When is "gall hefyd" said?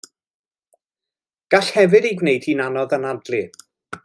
1.55-2.09